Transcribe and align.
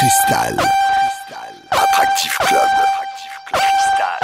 Cristal. 0.00 0.56
Attractif 1.70 2.32
Club. 2.38 2.70
Cristal. 3.52 4.20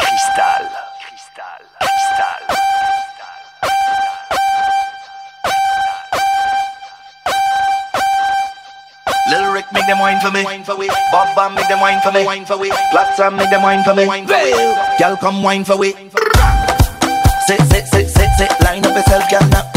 Cristal. 0.00 0.64
Cristal. 1.04 1.60
Cristal. 1.84 2.40
Little 9.28 9.52
Rick 9.52 9.66
make 9.74 9.86
them 9.86 9.98
wine 9.98 10.18
for 10.20 10.30
me. 10.30 10.88
Bob 11.12 11.36
Bob 11.36 11.52
make 11.52 11.68
them 11.68 11.80
wine 11.80 12.00
for 12.00 12.10
me. 12.10 12.70
Platsam 12.90 13.36
make 13.36 13.50
them 13.50 13.60
wine 13.60 13.84
for 13.84 13.94
me. 13.94 14.06
Vale, 14.06 14.78
y'all 14.98 15.18
come 15.18 15.42
wine 15.42 15.64
for 15.64 15.76
me. 15.76 15.92
Sit, 17.46 17.60
sit, 17.68 17.84
sit, 17.86 18.08
sit, 18.08 18.30
sit. 18.38 18.60
Line 18.64 18.82
up 18.86 18.96
yourself, 18.96 19.30
girl 19.30 19.46
now. 19.50 19.73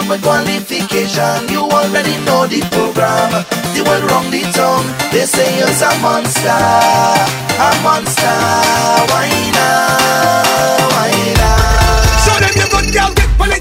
up 0.00 0.08
my 0.08 0.18
qualification. 0.18 1.48
You 1.48 1.62
already 1.68 2.16
know 2.24 2.46
the 2.46 2.60
program. 2.72 3.44
They 3.74 3.82
one 3.82 4.02
wrong 4.08 4.30
the 4.30 4.42
tongue. 4.56 4.88
They 5.12 5.26
say 5.26 5.58
you're 5.58 5.68
a 5.68 5.90
monster, 6.00 6.48
a 6.48 7.70
monster. 7.84 8.36
Why 9.10 9.28
now? 9.56 10.88
Why 10.94 11.12
now? 11.36 12.24
Show 12.24 12.36
them 12.40 12.54
the 12.56 12.66
good 12.70 12.94
girl, 12.94 13.14
get. 13.14 13.59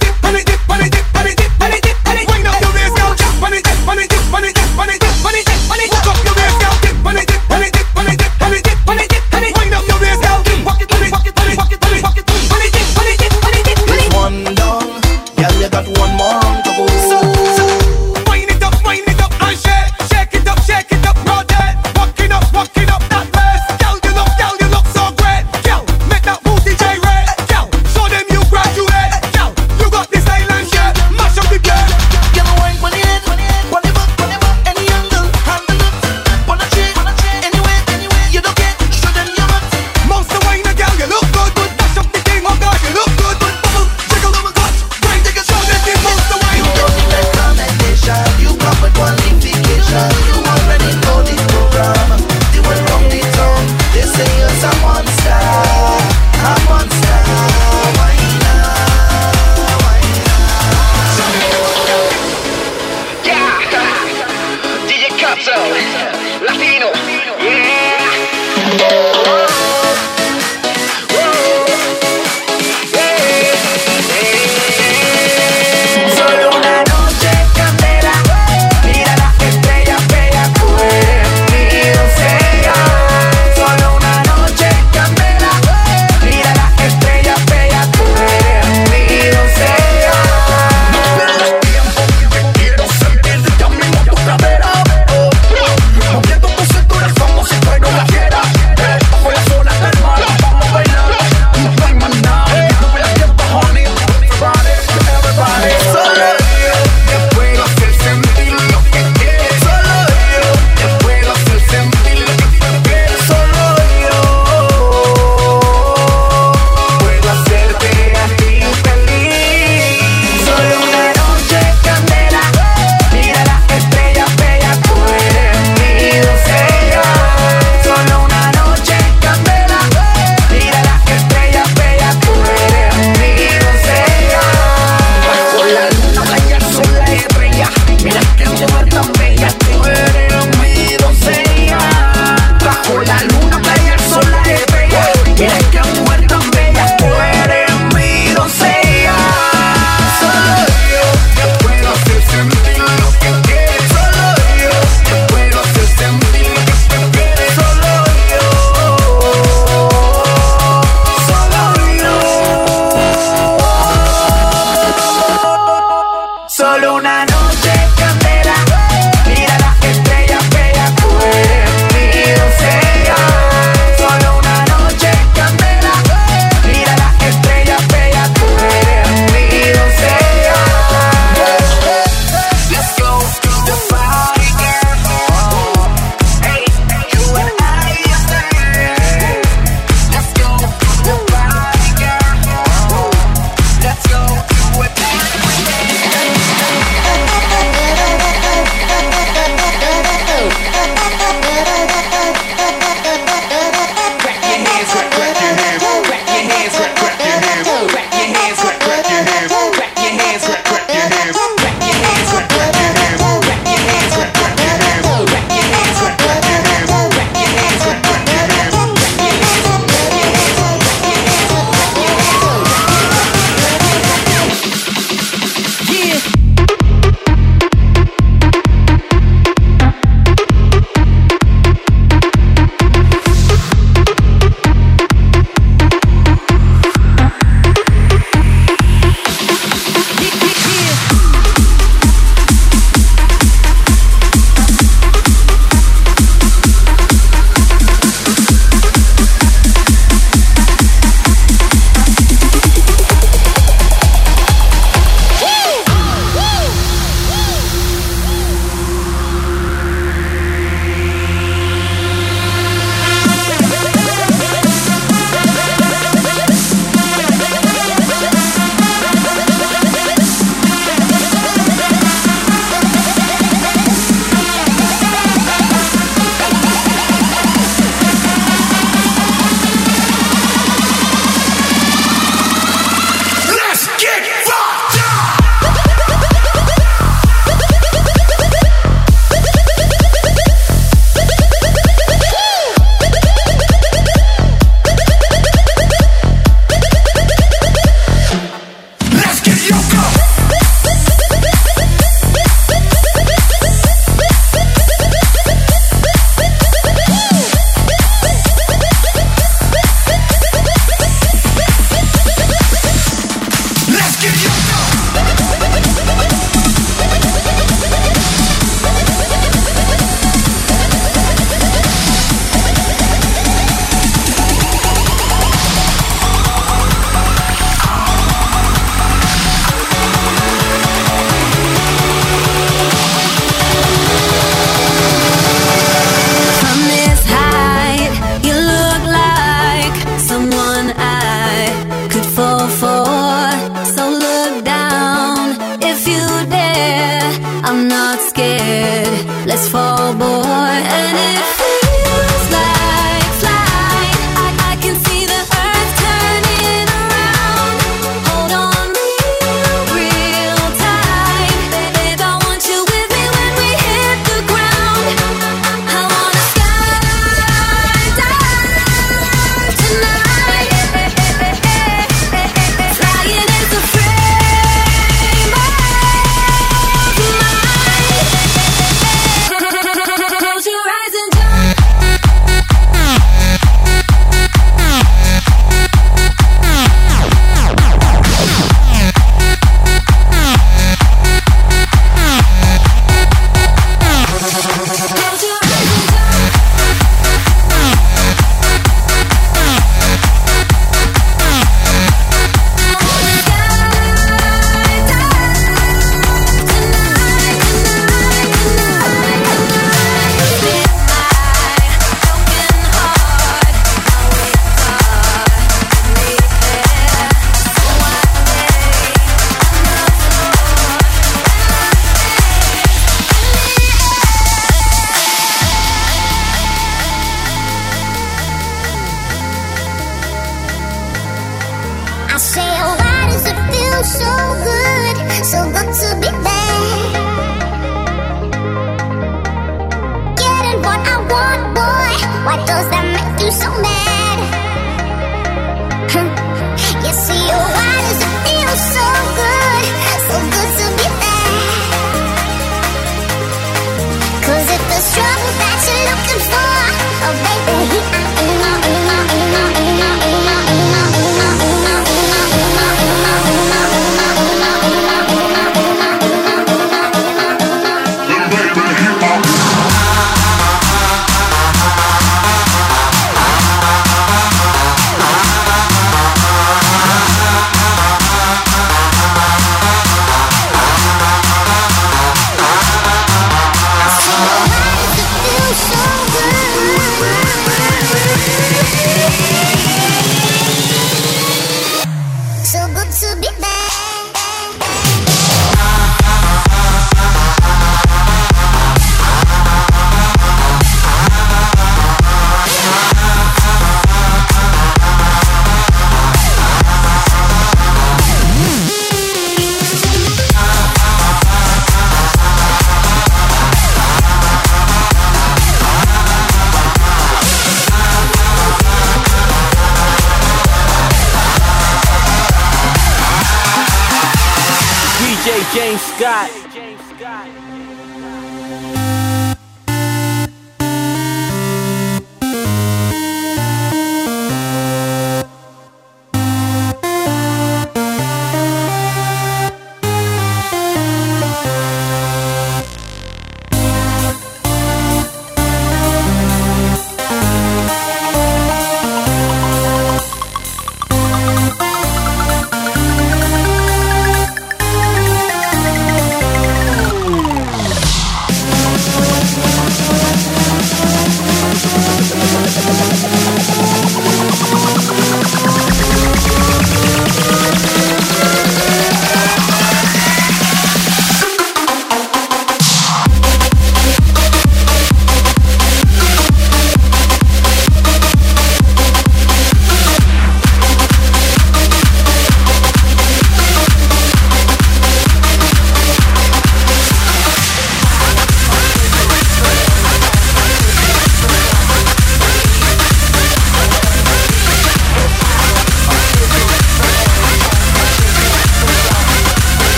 got. 526.20 526.69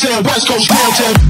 downtown, 0.00 0.22
West 0.22 0.48
Coast 0.48 0.68
downtown. 0.68 1.29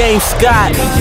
James 0.00 0.24
Scott. 0.24 0.99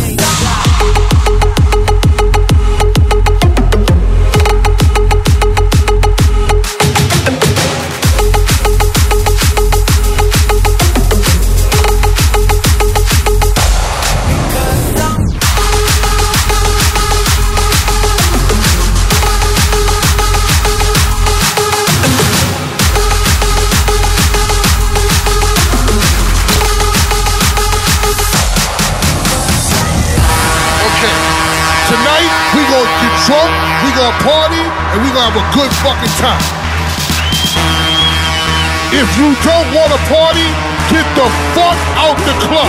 A 35.39 35.43
good 35.55 35.71
fucking 35.79 36.15
time. 36.19 36.43
If 38.91 39.07
you 39.15 39.31
don't 39.39 39.69
wanna 39.71 39.99
party, 40.11 40.47
get 40.91 41.07
the 41.15 41.27
fuck 41.55 41.79
out 41.95 42.17
the 42.27 42.35
club. 42.43 42.67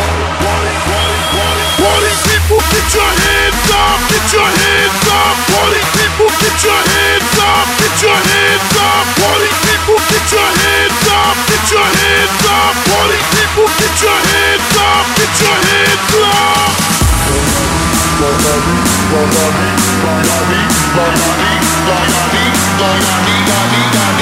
Party 1.82 2.14
people, 2.30 2.62
get 2.70 2.86
your 2.94 3.10
hands 3.10 3.66
up, 3.74 3.98
get 4.06 4.22
your 4.30 4.46
hands 4.46 5.02
up. 5.10 5.34
Party 5.50 5.82
people, 5.98 6.30
get 6.38 6.62
your 6.62 6.82
hands 6.94 7.38
up, 7.42 7.66
get 7.80 7.94
your 8.06 8.20
hands 8.30 8.70
up. 8.78 9.04
Party 9.18 9.50
people, 9.66 9.98
get 10.06 10.26
your 10.30 10.50
hands 10.62 11.06
up, 11.10 11.36
get 11.50 11.64
your 11.74 11.88
hands 11.90 12.38
up. 12.54 12.74
Party 12.86 13.18
people, 13.34 13.66
get 13.80 13.94
your 13.98 14.20
hands 14.30 14.70
up, 14.78 15.06
get 15.18 15.32
your 15.42 15.58
hands 15.58 16.14
up. 21.42 21.49
diga, 21.90 22.90
diga, 23.26 23.58
diga. 23.72 24.19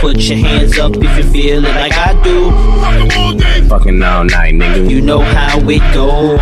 Put 0.00 0.18
your 0.18 0.38
hands 0.38 0.78
up 0.78 0.92
if 0.96 1.18
you 1.18 1.24
feel 1.32 1.64
it 1.64 1.74
like 1.74 1.92
I 1.92 2.12
do. 2.22 3.68
Fucking 3.68 4.00
all 4.00 4.24
night, 4.24 4.54
nigga. 4.54 4.88
You 4.88 5.00
know 5.00 5.20
how 5.20 5.58
it 5.68 5.80
go. 5.92 6.36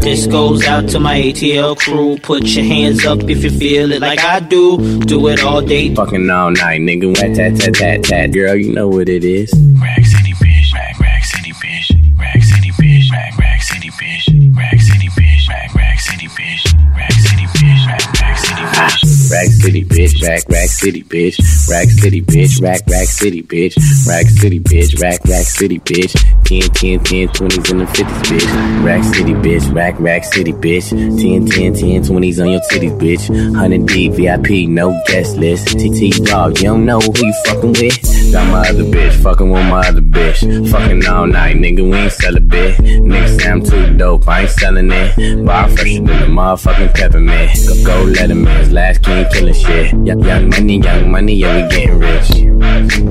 This 0.00 0.26
goes 0.26 0.66
out 0.66 0.88
to 0.88 0.98
my 0.98 1.14
ATL 1.20 1.78
crew. 1.78 2.18
Put 2.18 2.42
your 2.42 2.64
hands 2.64 3.06
up 3.06 3.20
if 3.30 3.44
you 3.44 3.50
feel 3.50 3.92
it 3.92 4.00
like 4.00 4.18
I 4.24 4.40
do. 4.40 4.98
Do 5.04 5.28
it 5.28 5.44
all 5.44 5.62
day. 5.62 5.94
Fucking 5.94 6.28
all 6.28 6.50
night, 6.50 6.80
nigga. 6.80 7.14
Tat 7.14 7.36
tat 7.36 7.74
tat 7.74 8.02
tat. 8.02 8.32
Girl, 8.32 8.56
you 8.56 8.72
know 8.72 8.88
what 8.88 9.08
it 9.08 9.24
is. 9.24 9.53
City, 19.64 19.82
bitch. 19.82 20.22
Rack, 20.22 20.42
Rack 20.50 20.68
City, 20.68 21.02
bitch. 21.02 21.38
Rack 21.70 21.88
City, 21.88 22.20
bitch. 22.20 22.60
Rack, 22.60 22.82
Rack 22.86 23.06
City, 23.06 23.42
bitch. 23.42 23.74
Rack 24.06 24.26
City, 24.26 24.60
bitch. 24.60 25.00
Rack, 25.00 25.24
Rack 25.24 25.46
City, 25.46 25.78
bitch. 25.78 26.12
10, 26.44 26.68
10, 26.68 27.00
10, 27.02 27.28
20s 27.28 27.70
and 27.70 27.80
the 27.80 27.86
50s, 27.86 28.22
bitch. 28.28 28.84
Rack 28.84 29.02
City, 29.04 29.32
bitch. 29.32 29.74
Rack, 29.74 29.98
Rack 29.98 30.24
City, 30.24 30.52
bitch. 30.52 30.90
10, 30.90 31.46
10, 31.46 31.72
10, 31.72 32.02
20s 32.02 32.42
on 32.42 32.50
your 32.50 32.60
titties, 32.70 32.98
bitch. 33.00 33.30
100 33.30 33.86
D, 33.86 34.08
VIP, 34.08 34.68
no 34.68 34.92
guest 35.06 35.38
list. 35.38 35.68
TT 35.78 36.22
dog, 36.26 36.58
you 36.58 36.64
don't 36.64 36.84
know 36.84 37.00
who 37.00 37.26
you 37.26 37.34
fucking 37.46 37.72
with. 37.72 38.13
Got 38.34 38.50
my 38.50 38.68
other 38.68 38.82
bitch, 38.82 39.12
fucking 39.22 39.48
with 39.48 39.64
my 39.66 39.86
other 39.86 40.00
bitch. 40.00 40.68
Fucking 40.72 41.06
all 41.06 41.28
night, 41.28 41.54
nigga, 41.54 41.88
we 41.88 41.96
ain't 41.96 42.10
sell 42.10 42.36
a 42.36 42.40
bit. 42.40 42.76
Nigga 42.78 43.40
say 43.40 43.48
I'm 43.48 43.62
too 43.62 43.96
dope, 43.96 44.26
I 44.26 44.40
ain't 44.40 44.50
selling 44.50 44.90
it. 44.90 45.46
Bar 45.46 45.68
fresher 45.68 46.02
than 46.02 46.06
the 46.06 46.26
motherfucking 46.26 46.94
peppermint. 46.94 47.52
Go, 47.64 47.84
go 47.84 48.02
let 48.10 48.32
him 48.32 48.44
in, 48.44 48.74
last 48.74 49.04
king 49.04 49.24
killing 49.32 49.54
shit. 49.54 49.92
Young, 50.04 50.24
young 50.24 50.48
money, 50.50 50.78
young 50.78 51.12
money, 51.12 51.34
yeah, 51.34 51.62
we 51.62 51.76
getting 51.76 51.98
rich. 52.00 52.28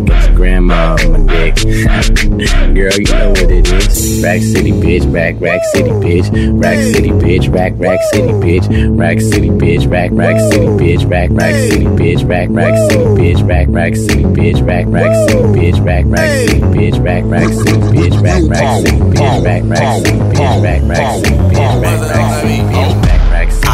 Get 0.05 0.27
your 0.27 0.35
grandma 0.35 0.97
on 0.99 1.25
my 1.25 1.33
dick. 1.33 1.55
Girl, 2.75 2.91
you 2.91 3.05
know 3.15 3.29
what 3.29 3.49
it 3.49 3.71
is. 3.71 4.21
Rack 4.21 4.41
City, 4.41 4.73
bitch, 4.73 5.13
rack, 5.13 5.39
rack 5.39 5.63
city, 5.71 5.89
bitch. 5.89 6.61
Rack 6.61 6.79
City, 6.79 7.11
bitch, 7.11 7.53
rack, 7.53 7.71
rack 7.77 7.99
city, 8.11 8.27
bitch. 8.43 8.99
Rack 8.99 9.21
City, 9.21 9.49
bitch, 9.51 9.89
rack, 9.89 10.11
rack 10.15 10.41
city, 10.51 10.67
bitch. 10.67 11.09
Rack, 11.09 11.29
rack 11.31 11.55
city, 11.55 11.85
bitch, 11.85 12.27
rack, 12.27 12.49
rack 12.51 12.77
city, 12.89 13.05
bitch. 13.05 13.47
Rack, 13.47 13.67
rack 13.69 13.95
city, 13.95 14.23
bitch, 14.23 14.67
rack, 14.67 14.85
rack 14.89 15.12
city, 15.15 15.43
bitch. 15.53 15.85
Rack, 15.85 16.05
rack 16.07 16.29
city, 16.39 16.59
bitch, 16.61 17.03
rack, 17.03 17.23
rack 17.25 17.49
city, 17.53 17.71
bitch. 17.71 18.21
Rack, 18.21 18.43
rack 18.49 18.85
city, 18.85 18.97
bitch, 18.97 19.45
rack, 19.45 19.63
rack 19.65 20.03
city, 20.03 20.17
bitch. 20.17 20.63
Rack, 20.63 20.81
rack 20.83 20.97
city, 20.97 20.97
bitch, 20.97 20.97
rack, 20.97 20.97
rack 20.97 21.25
city, 21.25 21.35
bitch. 21.35 21.81
Rack, 21.81 22.01
rack 22.01 22.63
I 22.63 22.72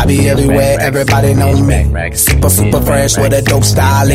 be 0.09 0.27
everywhere, 0.27 0.77
everybody 0.81 1.35
know 1.35 1.53
me. 1.61 1.85
Super, 2.15 2.49
super 2.49 2.81
fresh 2.81 3.15
with 3.15 3.31
a 3.31 3.43
dope 3.43 3.63
style. 3.63 4.09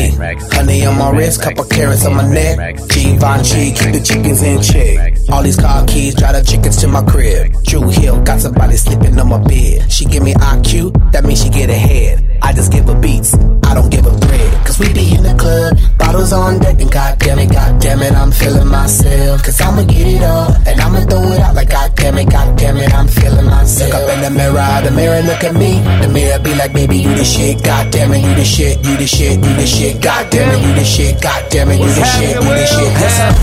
Honey 0.51 0.85
on 0.85 0.97
my 0.97 1.09
wrist, 1.11 1.41
couple 1.41 1.63
karats 1.63 2.05
on 2.05 2.15
my 2.15 2.27
neck. 2.27 2.75
Givenchy, 2.89 3.71
keep 3.71 3.91
the 3.95 4.01
chickens 4.03 4.41
in 4.43 4.61
check. 4.61 5.15
All 5.31 5.41
these 5.41 5.55
car 5.55 5.85
keys, 5.85 6.13
drive 6.15 6.35
the 6.35 6.43
chickens 6.43 6.75
to 6.81 6.87
my 6.89 7.01
crib. 7.01 7.53
Drew 7.63 7.87
Hill, 7.87 8.21
got 8.23 8.41
somebody 8.41 8.75
sleeping 8.75 9.17
on 9.17 9.29
my 9.29 9.41
bed. 9.41 9.89
She 9.89 10.03
give 10.05 10.21
me 10.21 10.33
IQ, 10.33 11.11
that 11.13 11.23
means 11.23 11.41
she 11.41 11.49
get 11.49 11.69
ahead. 11.69 12.27
I 12.41 12.51
just 12.51 12.71
give 12.71 12.85
her 12.87 12.99
beats, 12.99 13.33
I 13.63 13.73
don't 13.73 13.89
give 13.89 14.03
her 14.03 14.17
bread. 14.19 14.65
Cause 14.65 14.77
we 14.79 14.91
be 14.91 15.15
in 15.15 15.23
the 15.23 15.33
club, 15.33 15.79
bottles 15.97 16.33
on 16.33 16.59
deck, 16.59 16.79
and 16.81 16.91
goddamn 16.91 17.39
it, 17.39 17.51
goddamn 17.51 18.01
it, 18.01 18.13
I'm 18.13 18.31
feeling 18.31 18.67
myself. 18.67 19.43
Cause 19.43 19.61
I'ma 19.61 19.83
get 19.83 20.07
it 20.07 20.21
up, 20.21 20.67
and 20.67 20.79
I'ma 20.81 20.99
throw 21.07 21.23
it 21.31 21.39
out 21.39 21.55
like 21.55 21.69
goddamn 21.69 22.17
it, 22.17 22.29
goddamn 22.29 22.77
it, 22.77 22.93
I'm 22.93 23.07
feeling 23.07 23.45
myself. 23.45 23.93
Look 23.93 24.01
up 24.01 24.09
in 24.15 24.21
the 24.21 24.31
mirror, 24.31 24.81
the 24.83 24.91
mirror 24.91 25.21
look 25.21 25.43
at 25.43 25.55
me. 25.55 25.84
The 25.85 26.09
mirror 26.11 26.39
be 26.39 26.55
like, 26.55 26.73
baby, 26.73 26.97
you 26.97 27.13
the 27.15 27.23
shit, 27.23 27.63
goddamn 27.63 28.13
it, 28.13 28.25
you 28.25 28.33
the 28.35 28.43
shit, 28.43 28.77
you 28.85 28.97
the 28.97 29.05
shit, 29.05 29.37
you 29.37 29.53
the 29.55 29.65
shit, 29.65 30.01
goddamn 30.01 30.49
it, 30.49 30.67
you 30.67 30.73
the 30.73 30.83
shit, 30.83 31.21
goddamn 31.21 31.69
it, 31.69 31.79
you 31.79 31.87
the 31.87 32.05
shit, 32.05 32.35
you 32.35 32.41
the 32.41 32.65
shit. 32.65 32.91
What's 33.01 33.19
up? 33.19 33.35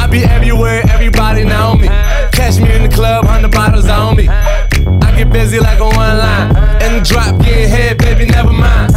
I 0.00 0.06
be 0.10 0.24
everywhere, 0.24 0.82
everybody 0.88 1.44
know 1.44 1.74
me. 1.74 1.88
Catch 2.32 2.60
me 2.60 2.72
in 2.72 2.82
the 2.82 2.94
club, 2.94 3.24
hundred 3.26 3.50
bottles 3.50 3.86
on 3.86 4.16
me. 4.16 4.28
I 4.28 5.14
get 5.16 5.32
busy 5.32 5.58
like 5.58 5.80
a 5.80 5.84
one 5.84 6.18
line. 6.18 6.50
In 6.82 6.98
the 6.98 7.04
drop, 7.04 7.38
getting 7.42 7.68
head, 7.68 7.98
baby, 7.98 8.26
never 8.26 8.52
mind. 8.52 8.94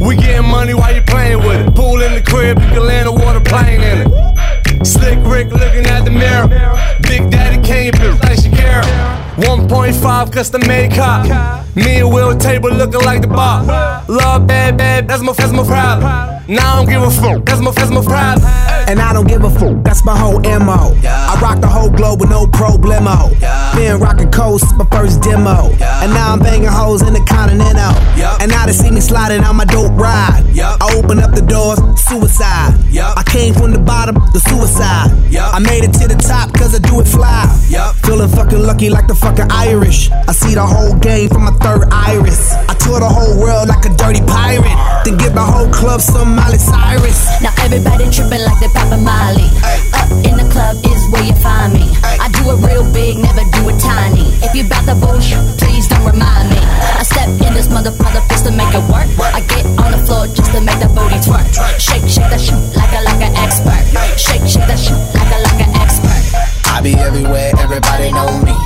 We 0.00 0.16
getting 0.16 0.48
money 0.48 0.72
while 0.72 0.94
you 0.94 1.02
playing 1.02 1.38
with 1.38 1.66
it. 1.66 1.74
Pool 1.74 2.00
in 2.00 2.14
the 2.14 2.22
crib, 2.22 2.58
you 2.58 2.68
can 2.68 2.86
land 2.86 3.08
a 3.08 3.12
water 3.12 3.40
plane 3.40 3.80
in 3.80 4.06
it. 4.06 4.86
Slick 4.86 5.18
Rick 5.24 5.48
looking 5.52 5.84
at 5.86 6.04
the 6.04 6.10
mirror. 6.10 6.48
Big 7.02 7.30
Daddy 7.30 7.60
Kane, 7.60 7.92
bitch 7.92 8.18
like 8.22 8.38
Shakira. 8.38 8.82
1.5 9.36 10.32
custom 10.32 10.62
made 10.66 10.92
car. 10.92 11.66
Me 11.76 12.00
and 12.00 12.12
Will 12.12 12.36
table 12.36 12.70
looking 12.70 13.00
like 13.02 13.20
the 13.20 13.28
bar. 13.28 13.64
Love 14.08 14.46
bad, 14.46 14.76
bad, 14.76 15.08
that's 15.08 15.22
my, 15.22 15.32
that's 15.32 15.52
my 15.52 15.64
problem. 15.64 16.40
Now 16.48 16.72
I 16.72 16.76
don't 16.76 16.88
give 16.88 17.02
a 17.02 17.10
fuck, 17.10 17.44
that's 17.44 17.60
my, 17.60 17.70
that's 17.70 17.90
my 17.90 18.02
problem. 18.02 18.44
And 18.88 18.98
I 18.98 19.12
don't 19.12 19.28
give 19.28 19.44
a 19.44 19.50
fuck, 19.50 19.84
that's 19.84 20.04
my 20.04 20.18
whole 20.18 20.40
MO. 20.40 20.98
I 21.06 21.38
rock 21.40 21.60
the 21.60 21.68
whole 21.68 21.90
globe 21.90 22.20
with 22.20 22.30
no 22.30 22.46
problemo. 22.46 23.30
Been 23.76 24.00
rocking 24.00 24.32
coast, 24.32 24.66
my 24.76 24.84
first 24.90 25.22
demo. 25.22 25.70
And 26.02 26.12
now 26.12 26.32
I'm 26.32 26.40
banging 26.40 26.66
hoes 26.66 27.02
in 27.02 27.12
the 27.12 27.20
continental. 27.20 27.94
And 28.42 28.50
now 28.50 28.66
they 28.66 28.72
see 28.72 28.90
me 28.90 29.00
sliding 29.00 29.44
on 29.44 29.56
my 29.56 29.64
dope 29.64 29.92
ride. 29.92 30.42
I 30.58 30.98
open 30.98 31.20
up 31.20 31.32
the 31.34 31.42
doors, 31.42 31.78
suicide. 32.02 32.74
I 32.98 33.22
came 33.26 33.54
from 33.54 33.70
the 33.70 33.78
bottom, 33.78 34.16
the 34.34 34.40
suicide. 34.40 35.14
I 35.38 35.60
made 35.60 35.84
it 35.84 35.92
to 36.02 36.08
the 36.08 36.16
top 36.16 36.52
cause 36.54 36.74
I 36.74 36.80
do 36.80 37.00
it 37.00 37.06
fly. 37.06 37.46
Feeling 38.02 38.28
fucking 38.28 38.58
lucky 38.58 38.90
like 38.90 39.06
the 39.06 39.14
fucking 39.14 39.46
Irish. 39.50 40.10
I 40.10 40.32
see 40.32 40.54
the 40.54 40.66
whole 40.66 40.98
game 40.98 41.28
from 41.28 41.44
my 41.44 41.56
third 41.60 41.84
iris. 41.92 42.52
I 42.68 42.74
tour 42.74 43.00
the 43.00 43.08
whole 43.08 43.38
world 43.38 43.68
like 43.68 43.84
a 43.84 43.92
dirty 43.94 44.20
pirate. 44.24 44.76
Then 45.04 45.16
give 45.16 45.34
the 45.34 45.44
whole 45.44 45.68
club 45.70 46.00
some 46.00 46.34
Miley 46.34 46.58
Cyrus. 46.58 47.40
Now 47.40 47.52
everybody 47.64 48.08
tripping 48.10 48.42
like 48.44 48.58
they 48.60 48.68
poppin' 48.72 49.04
Molly. 49.04 49.48
Up 49.96 50.10
in 50.24 50.34
the 50.40 50.46
club 50.52 50.76
is 50.84 51.00
where 51.12 51.24
you 51.24 51.36
find 51.40 51.72
me. 51.72 51.86
I 52.04 52.28
do 52.32 52.50
it 52.52 52.58
real 52.64 52.84
big, 52.92 53.16
never 53.20 53.44
do 53.56 53.68
it 53.68 53.78
tiny. 53.80 54.26
If 54.44 54.52
you 54.56 54.64
bout 54.68 54.84
the 54.84 54.96
bullshit, 54.96 55.40
please 55.60 55.86
don't 55.88 56.04
remind 56.04 56.50
me. 56.50 56.60
I 56.60 57.04
step 57.04 57.28
in 57.28 57.52
this 57.54 57.68
mother 57.68 57.92
mother 58.02 58.20
just 58.28 58.44
to 58.44 58.52
make 58.52 58.72
it 58.72 58.84
work. 58.88 59.08
I 59.20 59.40
get 59.44 59.64
on 59.80 59.92
the 59.92 60.00
floor 60.04 60.26
just 60.32 60.52
to 60.52 60.60
make 60.60 60.80
the 60.80 60.88
booty 60.92 61.20
twerk. 61.24 61.48
Shake, 61.80 62.04
shake 62.08 62.28
that 62.32 62.40
shit 62.40 62.60
like 62.76 62.92
a 62.92 63.00
like 63.04 63.22
an 63.22 63.32
expert. 63.36 63.84
Shake, 64.16 64.44
shake 64.48 64.66
that 64.68 64.80
shit 64.80 64.98
like 65.16 65.30
a 65.32 65.38
like 65.44 65.60
an 65.64 65.72
expert. 65.80 66.22
I 66.72 66.80
be 66.82 66.94
everywhere, 66.96 67.52
everybody 67.58 68.12
know 68.12 68.40
me. 68.42 68.56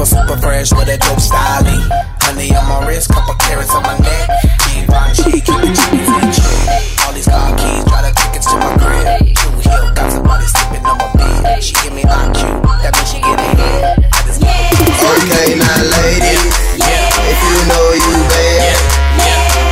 Super, 0.00 0.16
super 0.16 0.40
fresh 0.40 0.72
with 0.72 0.88
a 0.88 0.96
dope 0.96 1.20
style. 1.20 1.60
Eh? 1.60 1.76
Honey 2.24 2.56
on 2.56 2.64
my 2.64 2.88
wrist, 2.88 3.12
couple 3.12 3.36
karats 3.36 3.68
on 3.76 3.84
my 3.84 3.92
neck. 4.00 4.32
Givenchy, 4.72 5.44
keep 5.44 5.60
the 5.60 5.68
chickens 5.76 6.08
in 6.08 6.24
check. 6.32 7.04
All 7.04 7.12
these 7.12 7.28
car 7.28 7.52
keys, 7.60 7.84
drive 7.84 8.08
the 8.08 8.12
tickets 8.16 8.48
to 8.48 8.56
my 8.56 8.72
crib. 8.80 9.04
True 9.36 9.60
Hill, 9.60 9.92
got 9.92 10.08
somebody 10.08 10.48
sleeping 10.48 10.88
on 10.88 10.96
my 10.96 11.08
bed. 11.20 11.60
She 11.60 11.76
give 11.84 11.92
me 11.92 12.08
IQ, 12.08 12.64
that 12.80 12.96
means 12.96 13.12
she 13.12 13.20
get 13.20 13.44
ahead. 13.44 14.00
I 14.08 14.24
just 14.24 14.40
Okay, 14.40 15.60
now 15.60 15.68
ladies, 15.92 16.48
if 16.48 17.38
you 17.44 17.56
know 17.68 17.86
you 17.92 18.16
bad, 18.32 18.72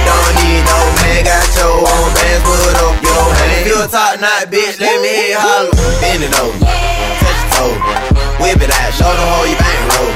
don't 0.05 0.33
need 0.45 0.61
no 0.61 0.77
man, 1.09 1.25
got 1.25 1.49
your 1.57 1.73
own 1.73 2.09
bands, 2.13 2.45
put 2.45 2.77
up 2.85 3.01
your 3.01 3.25
hand. 3.33 3.65
If 3.65 3.73
you 3.73 3.81
a 3.81 3.89
top 3.89 4.21
knot 4.21 4.53
bitch, 4.53 4.77
let 4.77 5.01
me 5.01 5.33
holler. 5.33 5.73
Bend 6.05 6.21
it 6.21 6.37
over, 6.37 6.53
touch 7.17 7.33
your 7.33 8.13
toe, 8.13 8.18
whip 8.41 8.59
it 8.63 8.71
out, 8.71 8.91
show 8.95 9.11
the 9.11 9.27
hoe 9.27 9.47
you 9.47 9.59
bang 9.59 9.85
roll. 9.95 10.13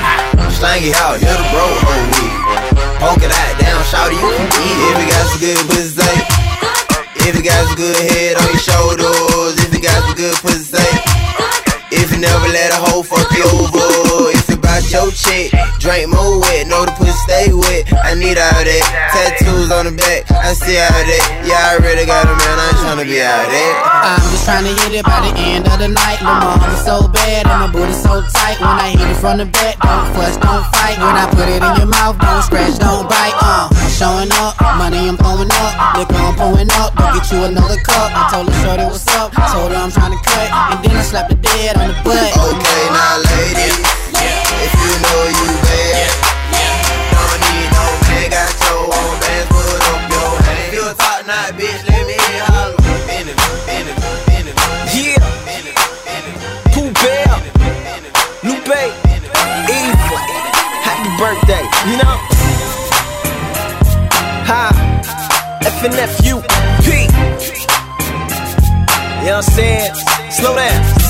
Slang 0.51 0.83
it 0.83 0.95
out, 1.03 1.18
you're 1.18 1.35
the 1.35 1.47
bro, 1.51 1.66
hoe 1.66 2.05
weed. 2.14 2.35
Poke 2.99 3.23
it 3.23 3.33
out, 3.35 3.55
down, 3.59 3.83
shout 3.91 4.11
you 4.11 4.18
can 4.18 4.49
eat. 4.62 4.79
If 4.91 4.97
you 4.99 5.07
got 5.11 5.25
some 5.31 5.41
good 5.43 5.62
pussy. 5.70 6.14
If 7.23 7.39
you 7.39 7.43
got 7.43 7.62
some 7.66 7.77
good 7.79 7.95
head 8.11 8.35
on 8.35 8.47
your 8.51 8.59
shoulders, 8.59 9.55
if 9.62 9.70
you 9.70 9.81
got 9.81 9.99
some 10.03 10.18
good 10.18 10.35
pussy. 10.43 10.83
If 11.95 12.11
you 12.11 12.18
never 12.18 12.49
let 12.49 12.73
a 12.73 12.79
hoe 12.83 13.03
fuck 13.03 13.31
you 13.31 13.45
over, 13.62 13.72
your 14.93 15.09
chick, 15.11 15.49
drink 15.80 16.12
more 16.12 16.38
wet, 16.38 16.68
know 16.68 16.84
the 16.84 16.93
pussy 16.93 17.16
stay 17.24 17.49
wet. 17.49 17.88
I 18.05 18.12
need 18.12 18.36
all 18.36 18.61
that. 18.61 18.84
Tattoos 19.09 19.72
on 19.72 19.88
the 19.88 19.95
back, 19.97 20.28
I 20.28 20.53
see 20.53 20.76
all 20.76 20.93
that. 20.93 21.24
Yeah, 21.49 21.57
I 21.57 21.80
already 21.80 22.05
got 22.05 22.28
a 22.28 22.36
man, 22.36 22.57
I 22.61 22.68
ain't 22.68 22.78
tryna 22.84 23.07
be 23.09 23.24
out 23.24 23.49
there. 23.49 23.72
I'm 24.05 24.20
just 24.28 24.45
trying 24.45 24.68
to 24.68 24.72
hit 24.84 25.01
it 25.01 25.05
by 25.09 25.24
the 25.24 25.32
end 25.40 25.64
of 25.64 25.80
the 25.80 25.88
night. 25.88 26.20
Lil' 26.20 26.36
mama 26.36 26.76
so 26.84 27.09
bad 27.09 27.49
and 27.49 27.59
my 27.64 27.68
booty 27.72 27.97
so 27.97 28.20
tight. 28.36 28.61
When 28.61 28.76
I 28.76 28.93
hit 28.93 29.09
it 29.09 29.16
from 29.16 29.40
the 29.40 29.49
back, 29.49 29.80
don't 29.80 30.12
fuss, 30.12 30.36
don't 30.36 30.64
fight. 30.76 31.01
When 31.01 31.16
I 31.16 31.24
put 31.32 31.49
it 31.49 31.64
in 31.64 31.72
your 31.80 31.88
mouth, 31.88 32.20
don't 32.20 32.45
scratch, 32.45 32.76
don't 32.76 33.09
bite. 33.09 33.32
Uh, 33.40 33.72
I'm 33.72 33.90
showing 33.97 34.30
up, 34.45 34.61
money 34.76 35.09
I'm 35.09 35.16
throwing 35.16 35.49
up, 35.49 35.72
liquor 35.97 36.20
I'm 36.20 36.36
pouring 36.36 36.68
up. 36.76 36.93
Go 37.01 37.16
get 37.16 37.24
you 37.32 37.49
another 37.49 37.80
cup. 37.80 38.12
I 38.12 38.28
told 38.28 38.53
her 38.53 38.57
shorty 38.61 38.84
what's 38.84 39.09
up, 39.16 39.32
told 39.57 39.72
her 39.72 39.80
I'm 39.80 39.88
trying 39.88 40.12
to 40.12 40.20
cut, 40.20 40.49
and 40.53 40.78
then 40.84 41.01
I 41.01 41.03
slapped 41.03 41.32
the 41.32 41.38
dead 41.40 41.80
on 41.80 41.88
the 41.88 41.97
butt. 42.05 42.28
Okay, 42.36 42.82
now 42.93 43.24
ladies, 43.32 43.80
if 44.65 44.73
you 44.83 44.93
know 45.03 45.23
you 45.39 45.49
bad, 45.67 46.11
don't 47.13 47.39
need 47.43 47.69
no 47.75 47.85
man, 48.07 48.27
got 48.31 48.51
your 48.63 48.83
own 48.87 49.15
bands, 49.23 49.49
put 49.51 49.67
up 49.91 50.03
your 50.11 50.31
hand. 50.47 50.59
If 50.63 50.75
you 50.75 50.83
a 50.87 50.95
top 50.95 51.21
knot 51.27 51.51
bitch, 51.59 51.81
let 51.91 52.03
me 52.07 52.15
hear 52.15 52.37
you 52.39 52.47
holler. 52.47 52.83
Yeah. 54.93 55.17
Bear. 57.03 57.27
Lupe. 58.45 58.83
Eva. 59.69 60.17
Happy 60.85 61.11
birthday. 61.19 61.65
You 61.89 61.97
know? 61.97 62.17
Ha. 64.47 64.61
FNFU. 65.63 66.43
P. 66.85 66.87
You 69.21 69.29
know 69.29 69.37
what 69.37 69.49
I'm 69.49 69.55
saying? 69.55 69.95
Slow 70.31 70.55
down. 70.55 71.01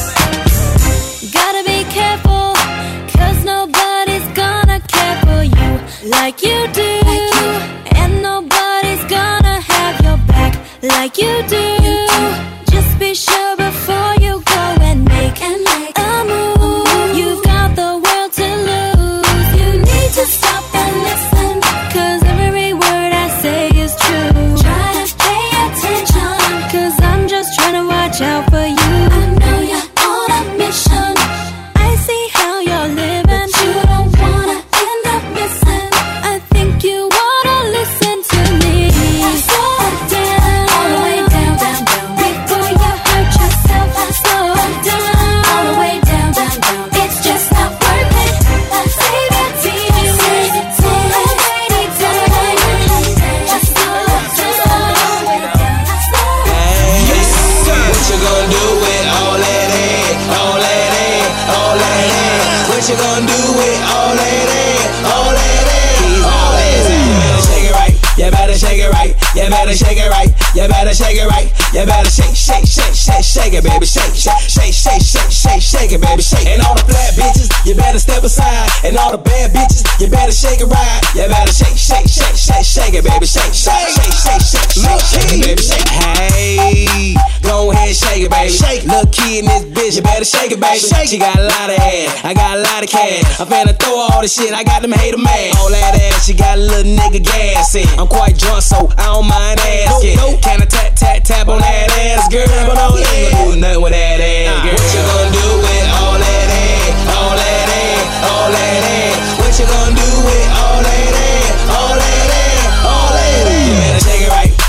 Better 70.92 71.04
shake 71.04 71.24
it 71.24 71.28
right. 71.28 71.48
You 71.72 71.86
better 71.86 72.10
shake, 72.10 72.36
shake, 72.36 72.66
shake, 72.66 72.94
shake, 72.94 73.24
shake 73.24 73.54
it, 73.54 73.64
baby. 73.64 73.86
Shake, 73.86 74.14
shake, 74.14 74.44
shake, 74.48 74.74
shake, 74.74 75.00
shake, 75.00 75.32
shake, 75.32 75.62
shake 75.62 75.92
it, 75.92 76.00
baby. 76.00 76.22
Shake. 76.22 76.46
And 76.46 76.60
all 76.62 76.74
the 76.74 76.84
flat 76.84 77.14
bitches, 77.14 77.48
you 77.66 77.74
better 77.74 77.98
step 77.98 78.22
aside. 78.22 78.68
And 78.84 78.96
all 78.96 79.12
the 79.12 79.18
bad 79.18 79.52
bitches, 79.52 79.84
you 80.00 80.08
better 80.08 80.32
shake 80.32 80.60
it 80.60 80.68
right. 80.68 81.00
You 81.14 81.28
better 81.28 81.52
shake, 81.52 81.76
shake, 81.76 82.08
shake, 82.08 82.36
shake, 82.36 82.64
shake 82.64 82.94
it, 82.94 83.04
baby. 83.04 83.26
Shake, 83.26 83.54
shake, 83.54 83.88
shake, 83.88 84.12
shake, 84.12 84.44
shake, 84.44 84.70
shake, 84.76 85.00
shake 85.00 85.40
baby. 85.40 85.62
Shake. 85.62 85.88
Hey, 85.88 87.14
go 87.62 87.70
ahead, 87.70 87.94
shake 87.94 88.26
it, 88.26 88.30
baby. 88.30 88.50
Shake. 88.50 88.82
Little 88.82 89.06
kid 89.14 89.44
in 89.44 89.46
this 89.46 89.64
bitch, 89.70 89.94
you 89.96 90.02
better 90.02 90.24
shake 90.24 90.50
it, 90.50 90.58
baby. 90.58 90.78
Shake. 90.78 91.08
She 91.08 91.18
got 91.18 91.38
a 91.38 91.46
lot 91.46 91.70
of 91.70 91.78
ass, 91.78 92.24
I 92.24 92.34
got 92.34 92.58
a 92.58 92.62
lot 92.62 92.82
of 92.82 92.90
cash. 92.90 93.22
I'm 93.38 93.46
finna 93.46 93.78
throw 93.78 94.02
all 94.10 94.22
the 94.22 94.28
shit, 94.28 94.52
I 94.52 94.64
got 94.64 94.82
them 94.82 94.92
hater 94.92 95.18
mad. 95.18 95.54
All 95.58 95.70
that 95.70 95.94
ass, 95.94 96.26
she 96.26 96.34
got 96.34 96.58
a 96.58 96.60
little 96.60 96.90
nigga 96.90 97.22
gas 97.22 97.74
in. 97.74 97.86
I'm 97.98 98.08
quite 98.08 98.36
drunk, 98.38 98.62
so 98.62 98.90
I 98.98 99.14
don't 99.14 99.28
mind 99.28 99.60
asking. 99.62 100.18
Can 100.42 100.62
I 100.62 100.66
tap, 100.66 100.94
tap, 100.96 101.22
tap 101.22 101.48
on 101.48 101.60
that 101.60 101.90
ass, 102.02 102.26
girl? 102.32 102.46
But 102.66 102.98
you 102.98 103.06
ain't 103.06 103.54
do 103.54 103.60
nothing 103.60 103.82
with 103.82 103.92
that 103.94 104.18
ass, 104.18 104.66
girl. 104.66 104.74
What 104.74 104.90
you 104.90 105.02
gonna 105.06 105.30
do 105.30 105.46
with 105.62 105.86
all 106.02 106.16
that 106.18 106.48
ass? 106.50 106.90
All 107.14 107.34
that 107.38 107.68
ass, 107.70 108.02
all 108.26 108.48
that 108.50 108.82
ass. 108.90 109.38
What 109.38 109.52
you 109.54 109.66
gonna 109.70 109.94
do 109.94 110.10
with 110.26 110.48
all 110.58 110.80
that 110.82 111.14
ass? 111.14 111.54
All 111.70 111.94
that 111.94 112.11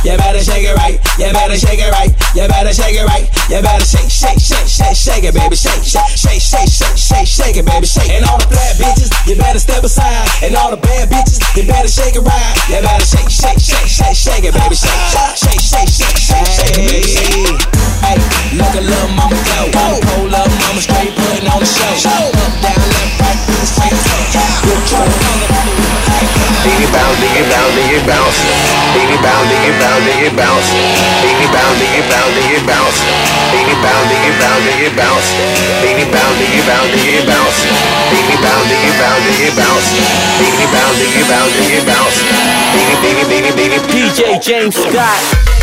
You 0.04 0.20
better 0.20 0.44
shake 0.44 0.68
it 0.68 0.76
right. 0.76 1.00
You 1.16 1.32
better 1.32 1.56
shake 1.56 1.80
it 1.80 1.88
right. 1.88 2.12
You 2.36 2.44
better 2.52 2.76
shake 2.76 3.00
it 3.00 3.08
right. 3.08 3.24
You 3.48 3.64
better 3.64 3.88
shake, 3.88 4.12
shake, 4.12 4.36
shake, 4.36 4.68
shake, 4.68 5.00
shake 5.00 5.24
it, 5.24 5.32
baby. 5.32 5.56
Shake, 5.56 5.80
shake, 5.80 6.12
shake, 6.20 6.44
shake, 6.44 6.68
shake, 6.68 6.98
shake, 7.00 7.28
shake 7.28 7.56
it, 7.56 7.64
baby. 7.64 7.88
Shake. 7.88 8.12
And 8.12 8.28
all 8.28 8.36
the 8.36 8.52
flat 8.52 8.76
bitches, 8.76 9.08
you 9.24 9.40
better 9.40 9.60
step 9.64 9.80
aside. 9.84 10.28
And 10.44 10.60
all 10.60 10.76
the 10.76 10.82
bad 10.84 11.08
bitches, 11.08 11.40
you 11.56 11.64
better 11.64 11.88
shake 11.88 12.20
it 12.20 12.24
right. 12.28 12.56
You 12.68 12.84
better 12.84 13.08
shake, 13.08 13.32
shake, 13.32 13.64
shake, 13.64 13.88
shake, 13.88 14.18
shake 14.20 14.44
it, 14.44 14.52
baby. 14.52 14.76
Shake, 14.76 14.92
shake, 15.40 15.64
shake, 15.64 15.88
shake, 15.88 16.20
shake, 16.20 16.48
shake 16.52 16.76
it, 16.76 16.84
baby. 16.84 17.08
Shake. 17.08 17.64
Hey, 18.04 18.20
look 18.60 18.76
at 18.76 18.84
little 18.84 19.08
mama 19.16 19.40
go. 19.40 19.72
Hold 20.20 20.36
up, 20.36 20.52
mama 20.52 20.84
straight 20.84 21.16
putting 21.16 21.48
on 21.48 21.64
the 21.64 21.70
show. 21.70 22.12
Up, 22.12 22.54
down, 22.60 22.76
left, 22.92 23.24
right, 23.24 23.53
Diggy 23.64 23.80
bounce, 26.92 27.16
diggy 27.24 27.48
bounce, 27.48 27.72
diggy 27.80 28.04
bounce. 28.04 28.44
Diggy 28.92 29.16
bounce, 29.24 29.48
diggy 29.48 29.72
bounce, 29.80 30.04
diggy 30.04 30.36
bounce. 30.36 30.68
Diggy 31.24 31.48
bounce, 31.48 31.80
diggy 31.80 32.04
bounce, 32.12 32.36
diggy 32.36 32.60
bounce. 32.68 33.00
Diggy 33.56 33.76
bounce, 33.80 34.04
diggy 34.12 34.36
bounce, 34.36 34.68
diggy 34.68 34.92
bounce. 35.00 35.32
Diggy 35.80 36.04
bounce, 36.12 36.36
diggy 36.44 36.60
bounce, 36.68 36.92
diggy 36.92 37.24
bounce. 37.24 37.64
Diggy 38.12 38.36
bounce, 38.44 38.68
diggy 38.68 38.92
bounce, 39.00 39.24
diggy 39.32 39.48
bounce. 39.56 39.88
Diggy 40.44 40.68
bounce, 40.76 41.00
diggy 41.00 41.24
bounce, 41.24 41.56
diggy 41.56 41.80
bounce. 41.88 42.20
Diggy, 42.76 42.96
diggy, 43.00 43.24
diggy, 43.32 43.52
diggy. 43.56 43.80
DJ 43.88 44.44
James 44.44 44.76
Scott. 44.76 45.63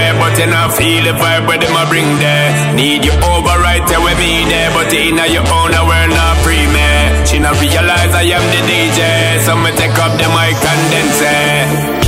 Where, 0.00 0.14
but 0.16 0.32
you 0.40 0.48
not 0.48 0.72
feel 0.72 1.04
the 1.04 1.12
vibe 1.12 1.44
where 1.44 1.60
them 1.60 1.76
a 1.76 1.84
bring 1.92 2.08
there. 2.16 2.48
Need 2.74 3.04
you 3.04 3.12
over 3.12 3.56
right 3.60 3.84
there 3.84 4.00
with 4.00 4.16
me 4.16 4.48
there, 4.48 4.72
but 4.72 4.88
in 4.92 5.20
your 5.20 5.44
own, 5.44 5.70
I 5.76 5.82
we're 5.84 6.08
not 6.08 6.40
free, 6.40 6.64
man. 6.72 7.26
She 7.28 7.36
not 7.38 7.60
realize 7.60 8.12
I 8.16 8.24
am 8.32 8.44
the 8.48 8.60
DJ, 8.64 9.00
so 9.44 9.52
me 9.60 9.70
take 9.76 9.96
up 10.00 10.16
the 10.16 10.28
mic 10.32 10.56
and 10.56 10.82
then 10.88 11.08
say, 11.20 11.44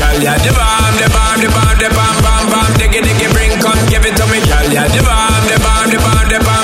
Girl, 0.01 0.17
yeah, 0.25 0.39
the 0.41 0.53
bomb, 0.57 0.95
the 0.97 1.09
bomb, 1.13 1.39
the 1.45 1.49
bomb, 1.53 1.77
the 1.77 1.89
bomb, 1.93 2.19
bomb, 2.25 2.47
bomb, 2.49 2.73
diggy, 2.81 3.01
diggy, 3.05 3.29
bring, 3.37 3.53
come 3.61 3.81
give 3.93 4.05
it 4.09 4.17
to 4.17 4.25
me. 4.33 4.41
Girl, 4.49 4.67
yeah, 4.73 4.89
the 4.89 5.03
bomb, 5.05 5.45
the 5.53 5.57
bomb, 5.61 5.89
the 5.93 5.99
bomb, 6.01 6.27
the 6.33 6.39
bomb, 6.41 6.62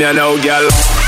it. 0.00 0.08
Come 0.08 0.14
here 0.14 0.14
now, 0.14 0.36
girl. 0.40 1.07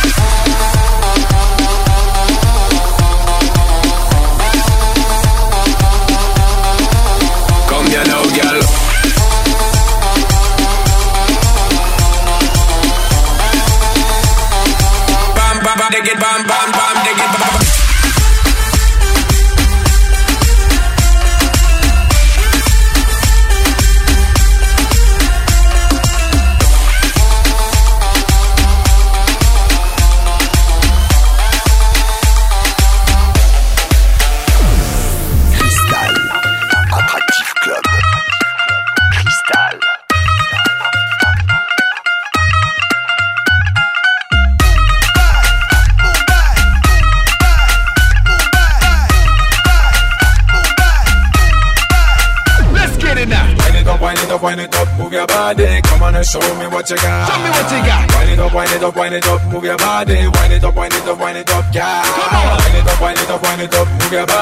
It 58.80 58.86
up, 58.86 58.96
wind 58.96 59.14
it 59.14 59.26
up, 59.26 59.40
wind 59.40 59.44
it 59.44 59.44
up, 59.46 59.52
move 59.52 59.64
your 59.64 59.76
body. 59.76 60.14
Wind 60.14 60.52
it 60.52 60.64
up, 60.64 60.74
wind 60.74 60.94
it 60.94 61.06
up, 61.06 61.18
wind 61.18 61.38
it 61.38 61.50
up, 61.50 61.64
yeah. 61.74 62.02
Come 62.02 62.40
on. 62.40 62.56
Wind 62.64 62.76
it 62.76 62.88
up, 62.88 63.00
wind 63.00 63.18
it 63.18 63.20
it 63.20 63.30
up, 63.30 63.42
wind 63.42 63.62
it 63.62 63.74
up, 63.74 63.88
move 63.88 64.12
your 64.12 64.26
body. 64.26 64.39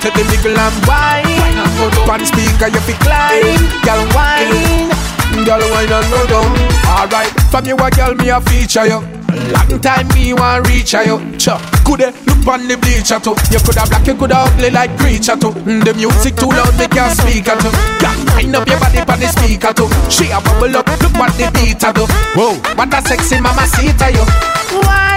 Take 0.00 0.14
the 0.14 0.24
niggle 0.28 0.56
and 0.58 0.76
wine? 0.86 2.08
One 2.08 2.24
speaker, 2.26 2.68
you 2.68 2.80
fi 2.84 2.94
climb. 3.04 3.60
Girl, 3.84 4.02
wine. 4.16 4.90
Girl, 5.44 5.62
wine 5.70 5.92
and 5.92 6.06
go 6.10 6.20
down. 6.26 6.50
Alright, 6.88 7.30
from 7.50 7.66
you 7.66 7.76
a 7.76 7.90
girl, 7.90 8.14
me 8.14 8.28
a 8.30 8.40
feature 8.40 8.86
you. 8.86 9.00
Long 9.54 9.80
time 9.80 10.08
me 10.14 10.34
want 10.34 10.66
reach 10.66 10.92
you. 10.92 11.16
Cha, 11.38 11.54
coulda 11.86 12.10
look 12.26 12.46
on 12.50 12.66
the 12.66 12.76
bleacher 12.76 13.18
too. 13.22 13.34
You 13.50 13.58
coulda 13.62 13.86
black, 13.86 14.06
you 14.06 14.14
coulda 14.14 14.36
ugly 14.42 14.70
like 14.70 14.90
creature 14.98 15.36
too. 15.38 15.54
Mm, 15.64 15.84
The 15.84 15.94
music 15.94 16.34
too 16.34 16.50
loud, 16.50 16.74
me 16.76 16.86
can't 16.90 17.14
speak 17.16 17.46
at 17.46 17.62
you. 17.62 17.70
Yeah, 18.02 18.14
wind 18.34 18.56
up 18.56 18.66
your 18.66 18.78
body 18.80 18.98
on 18.98 19.18
the 19.22 19.28
speaker 19.30 19.72
too. 19.72 19.86
She 20.10 20.30
a 20.34 20.40
bubble 20.42 20.76
up, 20.76 20.86
look 20.98 21.14
what 21.14 21.30
the 21.38 21.46
beat 21.54 21.78
a 21.82 21.92
do. 21.94 22.04
Whoa, 22.34 22.58
what 22.74 22.90
a 22.92 23.00
sexy 23.06 23.40
mama 23.40 23.66
see 23.70 23.94
to 23.94 24.06
you. 24.10 24.24
Wine 24.82 25.09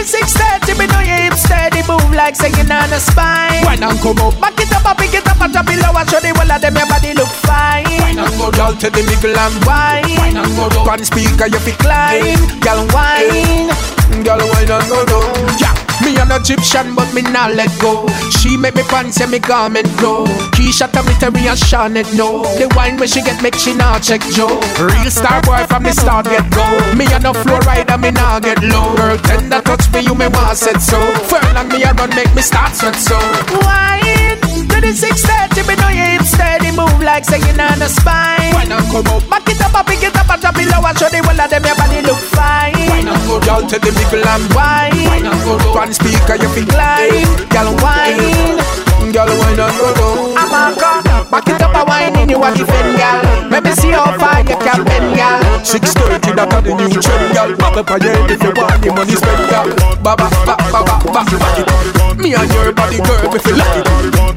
to 0.00 0.16
the 0.16 0.24
630, 0.24 0.78
me 0.78 0.86
know 0.88 1.00
your 1.00 1.20
hips 1.28 1.42
steady 1.44 1.82
move 1.84 2.12
like 2.14 2.36
singing 2.36 2.70
on 2.70 2.92
a 2.92 3.00
spine. 3.00 3.64
Wine 3.64 3.82
and 3.82 3.98
come 4.00 4.18
up. 4.20 4.38
Back 4.40 4.56
it 4.60 4.72
up, 4.72 4.86
and 4.86 4.98
pick 4.98 5.14
it 5.14 5.28
up, 5.28 5.40
and 5.40 5.52
top 5.52 5.68
it 5.68 5.76
low, 5.80 5.92
and 5.92 6.08
show 6.08 6.20
the 6.20 6.32
whole 6.32 6.52
of 6.52 6.60
them 6.60 6.76
your 6.76 6.86
body 6.88 7.12
look 7.14 7.28
fine. 7.44 7.84
Wine 7.84 8.18
and 8.18 8.34
go 8.38 8.50
down 8.50 8.78
to 8.78 8.88
the 8.90 9.02
middle 9.04 9.36
and 9.36 9.56
wine. 9.64 10.16
Wine 10.16 10.36
and 10.36 10.56
go 10.56 10.68
down. 10.68 10.86
One 10.86 11.04
speaker, 11.04 11.46
you 11.48 11.60
fi 11.60 11.72
climb. 11.76 12.40
Girl, 12.60 12.80
wine. 12.96 13.68
Girl, 14.24 14.40
wine 14.40 14.70
and 14.70 14.86
go 14.88 15.04
down. 15.04 15.58
Yeah. 15.60 15.89
Me 16.04 16.16
an 16.16 16.30
Egyptian, 16.32 16.94
but 16.94 17.12
me 17.14 17.22
not 17.22 17.54
let 17.54 17.70
go. 17.80 18.06
She 18.38 18.56
make 18.56 18.74
me 18.74 18.82
pants 18.84 19.20
and 19.20 19.30
me 19.30 19.38
garment 19.38 19.88
glow. 19.98 20.26
Keisha 20.56 20.90
tell 20.90 21.04
me 21.04 21.14
Terry 21.14 21.46
and 21.46 21.58
Shanet 21.58 22.12
no. 22.14 22.42
The 22.58 22.72
wine 22.76 22.96
when 22.96 23.08
she 23.08 23.22
get 23.22 23.42
make 23.42 23.54
she 23.54 23.74
not 23.74 24.02
check 24.02 24.20
Joe. 24.32 24.60
Real 24.80 25.10
star 25.10 25.42
boy 25.42 25.64
from 25.68 25.84
the 25.84 25.92
start 25.92 26.26
get 26.26 26.48
go. 26.50 26.64
Me 26.96 27.06
an 27.06 27.20
a 27.26 27.32
no 27.32 27.32
floor 27.34 27.60
rider, 27.60 27.98
me 27.98 28.10
not 28.10 28.42
get 28.42 28.62
low. 28.62 28.94
Girl, 28.96 29.18
tender 29.18 29.60
touch 29.60 29.92
me, 29.92 30.00
you 30.00 30.14
me 30.14 30.28
want 30.28 30.56
said 30.56 30.78
so. 30.80 30.98
Furlong 31.28 31.68
me 31.68 31.82
a 31.82 31.92
run, 31.92 32.10
make 32.10 32.34
me 32.34 32.42
start 32.42 32.74
sweat 32.74 32.96
so. 32.96 33.18
Wine 33.60 34.49
the 34.80 34.92
630, 34.92 35.68
me 35.68 35.74
know 35.76 35.92
your 35.92 36.08
hips 36.16 36.32
steady 36.32 36.70
move 36.72 37.00
like 37.02 37.24
singing 37.24 37.60
on 37.60 37.78
the 37.78 37.88
spine. 37.88 38.52
Wine 38.54 38.72
and 38.72 38.86
come 38.88 39.06
up. 39.06 39.22
Back 39.28 39.48
it 39.48 39.60
up, 39.60 39.74
and 39.74 39.86
pick 39.86 40.02
it 40.02 40.16
up, 40.16 40.30
and 40.30 40.42
top 40.42 40.56
it 40.56 40.68
low, 40.68 40.84
and 40.84 40.96
show 40.98 41.08
the 41.08 41.20
whole 41.20 41.40
of 41.40 41.50
them 41.50 41.64
your 41.64 41.76
body 41.76 42.00
look 42.02 42.20
fine. 42.32 42.88
Wine 42.88 43.08
and 43.08 43.22
go 43.28 43.40
down 43.40 43.68
to 43.68 43.76
the 43.78 43.92
middle 43.92 44.26
and 44.26 44.46
wine. 44.54 45.04
Wine 45.06 45.26
and 45.26 45.40
go 45.44 45.58
down. 45.58 45.74
One 45.74 45.92
speaker, 45.92 46.36
you 46.40 46.48
fi 46.50 46.62
climb. 46.64 47.48
Girl, 47.52 47.70
wine. 47.82 48.89
Girl, 49.10 49.26
wine 49.26 49.58
and 49.58 49.74
go 49.74 49.90
down. 49.98 50.38
I'm 50.38 50.54
a 50.54 50.78
come. 50.78 51.02
Back 51.30 51.48
it 51.48 51.62
up, 51.62 51.74
and 51.74 51.88
wine 51.88 52.14
in 52.14 52.28
you 52.30 52.38
a 52.42 52.48
defend, 52.54 52.94
girl. 52.94 53.50
Let 53.50 53.64
me 53.64 53.72
see 53.72 53.90
how 53.90 54.14
far 54.18 54.38
you 54.40 54.54
can 54.54 54.84
bend, 54.86 55.18
girl. 55.18 55.64
Six 55.64 55.92
thirty, 55.94 56.30
that 56.38 56.46
a 56.54 56.58
the 56.62 56.74
new 56.78 56.94
trend, 56.94 57.34
girl. 57.34 57.50
Pop 57.58 57.76
up 57.76 57.90
a 57.90 57.98
head 57.98 58.30
if 58.30 58.42
you 58.42 58.52
want 58.54 58.78
the 58.78 58.90
money 58.94 59.14
spent, 59.18 59.50
girl. 59.50 59.66
Baba, 59.98 60.30
ba, 60.46 60.54
ba, 60.54 60.62
ba, 60.70 60.80
ba, 60.86 60.94
back 61.10 61.26
it 61.26 61.42
up. 61.42 62.18
Me 62.22 62.34
and 62.38 62.50
your 62.54 62.70
body, 62.70 63.02
girl, 63.02 63.34
if 63.34 63.46
you 63.46 63.54
like 63.58 63.82
it. 63.82 63.86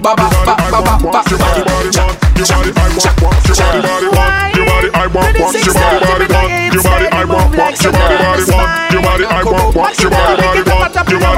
Baba, 0.01 0.25
ba, 0.41 0.53
ba, 0.57 0.81
ba, 0.81 0.97
ba, 0.97 1.09
back 1.13 1.29
it 1.29 1.37
up. 1.37 1.53
Chak, 1.93 2.09
chak, 2.41 2.65
chak, 2.97 3.13
chak. 3.53 3.77
Your 3.77 4.65
body, 4.65 4.89
I 4.93 5.05
want, 5.05 5.37
want 5.37 5.53
your 5.53 5.73
body, 5.73 6.25
body, 6.25 6.25
want 6.25 6.73
your 6.73 6.81
body, 6.81 7.07
I 7.13 7.25
want, 7.25 7.53
want 7.57 7.77
your 7.77 7.93
body, 7.93 8.17
body, 8.17 8.45
want 8.49 8.89
your 8.89 9.01
body, 9.01 9.25
I 9.25 9.41
want, 9.45 9.75
want 9.75 9.97
your 10.01 10.09
body, 10.09 10.41
body, 10.41 10.61
want 10.65 10.93
your 10.93 11.03
body, 11.03 11.13
I 11.13 11.29
want, 11.29 11.32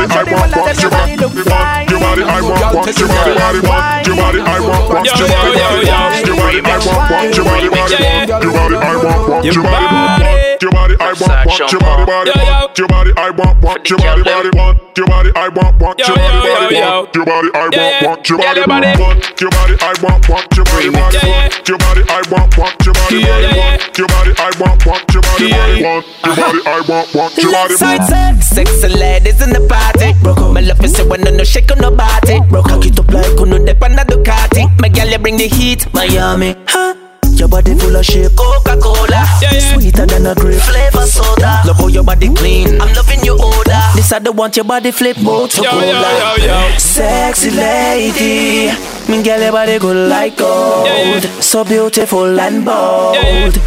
want, 2.85 2.99
your 2.99 3.07
body, 3.09 3.33
body, 3.33 3.59
want 3.65 4.07
your 4.07 4.15
body, 4.15 4.39
I 4.45 4.59
want, 4.61 4.93
want 4.93 5.05
your 5.05 5.27
body, 5.27 5.57
body, 5.57 5.89
want 5.89 6.27
your 6.27 6.37
body, 6.37 6.61
I 6.61 6.77
want, 6.77 7.09
want 7.09 7.35
your 7.35 7.45
body, 7.45 7.69
body, 7.69 7.89
want 7.89 7.89
your 7.89 8.53
body, 8.53 8.75
I 8.75 8.95
want, 8.95 9.29
want 9.29 9.45
your 9.45 9.63
body, 9.63 9.85
body, 9.85 10.04
your 10.65 10.73
body, 10.73 10.95
I 10.97 11.13
want, 11.13 11.45
want 11.45 11.69
your 11.69 11.81
body, 11.81 12.05
body, 12.09 12.31
want 12.33 12.77
your 12.77 12.87
body, 12.89 13.11
I 13.17 13.29
want, 13.29 13.61
want 13.61 13.85
your 13.85 13.99
body, 14.01 14.23
body, 14.25 14.49
want 14.57 14.97
your 14.97 15.05
body, 15.05 15.29
I 15.35 15.47
want, 15.53 15.77
want 15.77 15.99
your 16.01 16.17
body, 16.17 16.41
body, 16.41 16.65
want 16.65 17.13
your 17.13 17.25
body, 17.25 17.53
I 17.53 17.69
want, 17.85 17.85
want 17.85 18.25
your 18.25 18.41
body, 18.41 18.65
body, 18.65 18.89
want 18.97 19.37
your 19.37 19.49
body, 19.53 19.75
I 19.77 19.93
want, 20.01 20.25
want 20.25 20.47
your 20.49 20.65
body, 20.65 20.89
body, 20.89 21.13
want 21.13 21.69
your 21.69 21.77
body, 21.77 22.01
I 22.09 22.21
want, 22.33 22.57
want 22.57 22.81
your 22.81 22.93
body, 22.97 23.21
body, 23.21 23.53
want 23.61 23.93
your 23.93 24.07
body, 24.09 24.31
I 24.41 24.49
want, 24.57 24.85
want 24.89 25.05
your 25.13 25.21
body, 25.21 25.47
body, 25.53 25.83
want 25.85 26.05
your 26.25 26.33
body, 26.33 26.59
I 26.65 26.81
want, 26.89 27.13
want 27.13 27.37
your 27.37 27.51
body, 27.53 27.75
body. 27.77 28.41
Sexy 28.41 28.89
ladies 28.89 29.41
in 29.45 29.53
the 29.53 29.61
party. 29.69 30.17
My 30.49 30.61
love 30.61 30.83
is 30.83 30.97
say 30.97 31.05
when 31.05 31.21
no 31.21 31.43
shake 31.43 31.69
on 31.71 31.77
nobody. 31.77 32.41
Cock 32.49 32.85
it 32.89 32.97
up 32.97 33.13
like 33.13 33.37
uno 33.37 33.61
dep 33.63 33.83
on 33.83 33.93
a 33.93 34.03
Ducati. 34.05 34.65
My 34.81 34.89
girl, 34.89 35.07
you 35.13 35.19
bring 35.19 35.37
the 35.37 35.47
heat, 35.47 35.85
Miami. 35.93 36.55
Huh? 36.65 37.04
Your 37.45 37.51
body 37.61 37.75
full 37.75 37.95
of 37.95 38.03
shape, 38.03 38.35
Coca-Cola. 38.35 39.23
Sweeter 39.71 40.07
than 40.07 40.25
a 40.25 40.33
grape, 40.33 40.59
flavor 40.61 41.05
soda. 41.05 41.61
Love 41.67 41.77
how 41.77 41.85
your 41.85 42.03
body 42.03 42.33
clean, 42.33 42.81
I'm 42.81 42.91
loving 42.95 43.23
your 43.23 43.37
odor 43.39 43.81
This 43.93 44.11
I 44.11 44.17
don't 44.17 44.35
want 44.35 44.55
your 44.55 44.65
body 44.65 44.89
flip, 44.89 45.15
Motorola 45.17 45.83
yo, 46.39 46.43
yo, 46.43 46.69
yo. 46.71 46.77
Sexy 46.79 47.51
lady. 47.51 48.71
Me 49.07 49.21
girl, 49.21 49.39
your 49.39 49.51
body 49.51 49.77
good 49.77 50.09
like 50.09 50.37
gold. 50.37 51.21
So 51.39 51.63
beautiful 51.63 52.39
and 52.39 52.65
bold. 52.65 53.15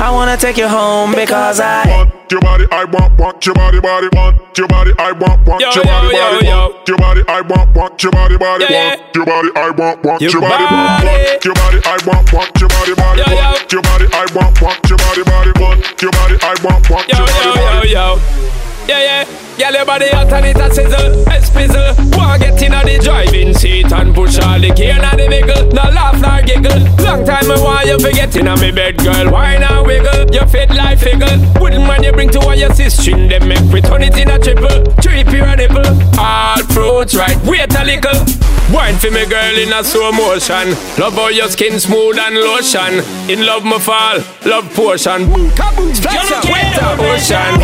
I 0.00 0.10
wanna 0.10 0.36
take 0.36 0.56
you 0.56 0.66
home 0.66 1.12
because 1.14 1.60
I 1.60 1.86
want 1.86 2.32
your 2.32 2.40
body, 2.42 2.66
I 2.72 2.84
want, 2.84 3.16
want 3.18 3.46
your 3.46 3.54
body, 3.54 3.80
body, 3.80 4.08
want 4.12 4.58
your 4.58 4.66
body, 4.68 4.92
I 4.98 5.12
want, 5.12 5.46
want 5.46 5.60
Yo, 5.62 5.70
your 5.72 5.84
body, 5.84 6.08
yo, 6.08 6.12
body, 6.12 6.46
yo. 6.46 6.58
want 6.58 6.88
your 6.88 6.98
body, 6.98 7.22
I 7.28 7.40
want, 7.40 7.74
want 7.76 8.02
your 8.02 8.12
body, 8.12 8.36
body, 8.36 8.64
Yeah, 8.68 8.70
yeah. 8.70 8.88
want 8.90 9.16
your 9.16 9.24
body, 9.24 9.48
I 9.56 9.70
want, 9.70 10.04
want 10.04 10.20
Your 10.20 10.30
your 10.32 10.40
body, 10.42 10.64
body. 10.66 11.06
want 11.06 11.44
your 11.44 11.54
body, 11.54 11.78
I 11.86 11.96
want, 12.04 12.32
want 12.34 12.60
your 12.60 12.68
body, 12.68 12.94
body, 12.94 13.22
Yo, 13.22 13.32
yo. 13.32 13.67
Want 13.68 13.72
your 13.72 13.82
body, 13.82 14.06
I 14.12 14.24
want, 14.34 14.62
want 14.62 14.88
your 14.88 14.96
body, 14.96 15.22
body, 15.24 15.52
want 15.60 16.00
your 16.00 16.12
body, 16.12 16.36
I 16.40 16.54
want, 16.64 16.88
want 16.88 17.08
Yo, 17.08 17.18
your 17.18 17.28
yo, 17.28 17.54
body, 17.54 17.88
yo, 17.90 18.16
body. 18.16 18.24
yo. 18.24 18.88
Yeah, 18.88 19.00
yeah. 19.04 19.58
Girl, 19.58 19.72
your 19.74 19.84
body 19.84 20.08
hot 20.08 20.32
and 20.32 20.46
it 20.46 20.56
a 20.56 20.72
sizzle, 20.72 21.20
a 21.28 21.36
spizzle. 21.42 22.16
Wanna 22.16 22.38
get 22.38 22.62
in 22.62 22.72
the 22.72 22.98
driving 23.02 23.52
seat 23.52 23.92
and 23.92 24.14
push 24.14 24.38
all 24.38 24.58
the 24.58 24.72
gear 24.72 24.96
in 24.96 25.02
the 25.02 25.26
vehicle. 25.28 25.68
No 25.72 25.82
laugh 25.92 26.16
nor 26.16 26.40
giggle. 26.40 26.80
Long 27.04 27.26
time 27.26 27.50
I 27.50 27.60
want 27.60 27.86
you 27.86 27.98
forget 27.98 28.34
in 28.36 28.46
me 28.58 28.70
bed, 28.70 28.96
girl. 28.98 29.30
Why 29.30 29.58
not 29.58 29.84
wiggle? 29.84 30.32
You 30.32 30.46
fit 30.46 30.70
like 30.70 30.98
figgle. 30.98 31.60
Wouldn't 31.60 31.84
mind 31.84 32.04
you 32.04 32.12
bring 32.12 32.30
to 32.30 32.40
all 32.40 32.54
your 32.54 32.72
sister, 32.72 33.10
them 33.28 33.48
make 33.48 33.60
we 33.70 33.82
turn 33.82 34.02
it 34.02 34.16
in 34.16 34.30
a 34.30 34.38
triple. 34.38 34.80
Trip 35.02 35.26
nipple. 35.28 35.92
All 36.18 36.62
fruits 36.72 37.14
right. 37.14 37.36
Wait 37.44 37.74
a 37.74 37.84
little. 37.84 38.57
Wine 38.72 38.96
for 38.98 39.10
me, 39.10 39.24
girl, 39.24 39.56
in 39.56 39.72
a 39.72 39.82
slow 39.82 40.12
motion. 40.12 40.76
Love 41.00 41.14
how 41.14 41.28
your 41.28 41.48
skin 41.48 41.80
smooth 41.80 42.18
and 42.18 42.34
lotion. 42.36 43.00
In 43.30 43.46
love, 43.46 43.64
me 43.64 43.78
fall. 43.78 44.18
Love 44.44 44.68
potion. 44.74 45.24
Boom, 45.24 45.48
kaboom. 45.56 45.94
Splash 45.96 46.30
up. 46.32 46.44
Wet 46.44 46.76
the 46.76 46.84
ocean. 47.00 47.54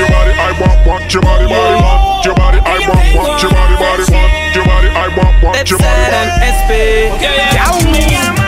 Your 0.00 0.08
body, 0.08 0.32
I 0.32 0.56
want, 0.60 0.86
want 0.86 1.12
your 1.12 1.22
body, 1.22 1.44
body, 1.44 1.76
want 1.80 2.24
your 2.24 2.34
body, 2.34 2.58
I 2.64 2.78
want, 2.88 3.14
want 3.14 3.42
your 3.42 3.52
body, 3.52 3.76
body, 3.76 4.04
want 4.08 4.54
your 4.56 4.64
body, 4.64 4.88
I 4.88 5.08
want, 5.16 5.42
want 5.44 5.70
your 5.70 5.78
body, 5.78 6.10
body. 6.10 7.22
Yeah, 7.22 7.52
yeah. 7.52 7.68
Ahora 7.68 8.43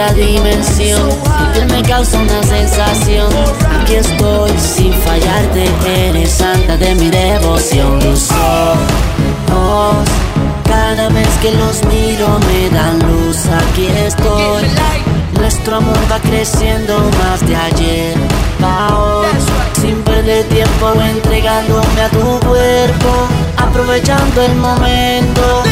otra 0.00 0.14
dimensión, 0.14 1.10
piel 1.52 1.66
me 1.66 1.82
causa 1.82 2.18
una 2.18 2.42
sensación. 2.42 3.28
Aquí 3.80 3.96
estoy 3.96 4.50
sin 4.58 4.92
fallarte, 4.92 5.68
eres 5.86 6.30
santa 6.30 6.76
de 6.76 6.94
mi 6.94 7.10
devoción. 7.10 7.98
Tus 7.98 8.30
ojos, 8.30 10.08
cada 10.64 11.08
vez 11.10 11.28
que 11.42 11.52
los 11.52 11.84
miro 11.84 12.28
me 12.48 12.70
dan 12.70 12.98
luz. 13.00 13.38
Aquí 13.46 13.86
estoy. 14.06 14.64
Nuestro 15.38 15.76
amor 15.76 15.98
va 16.10 16.18
creciendo 16.18 16.98
más 17.18 17.40
de 17.46 17.56
ayer 17.56 18.14
a 18.62 18.94
hoy 18.94 19.26
Sin 19.80 20.02
perder 20.02 20.44
tiempo 20.48 20.92
entregándome 21.00 22.02
a 22.02 22.08
tu 22.10 22.46
cuerpo 22.46 23.26
Aprovechando 23.56 24.42
el 24.42 24.54
momento 24.56 25.62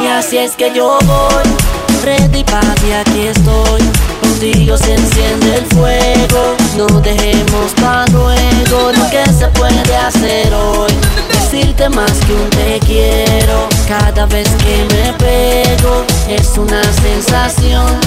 Y 0.00 0.06
así 0.06 0.38
es 0.38 0.52
que 0.52 0.72
yo 0.74 0.98
voy 1.04 1.67
Ready 2.08 2.42
papi, 2.42 2.90
aquí 2.92 3.26
estoy. 3.26 3.82
Contigo 4.22 4.78
se 4.78 4.94
enciende 4.94 5.56
el 5.56 5.66
fuego. 5.66 6.56
No 6.78 6.86
dejemos 7.00 7.74
para 7.78 8.06
luego 8.06 8.92
Lo 8.96 9.10
que 9.10 9.30
se 9.30 9.46
puede 9.48 9.94
hacer 9.94 10.54
hoy. 10.54 10.90
Decirte 11.30 11.90
más 11.90 12.12
que 12.24 12.32
un 12.32 12.48
te 12.48 12.80
quiero. 12.86 13.68
Cada 13.86 14.24
vez 14.24 14.48
que 14.64 14.86
me 14.94 15.12
pego 15.18 16.06
Es 16.30 16.56
una 16.56 16.82
sensación. 17.02 18.00